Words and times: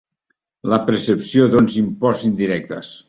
La 0.71 0.79
percepció 0.87 1.45
d'uns 1.53 1.77
imposts 1.83 2.29
indirectes. 2.31 2.91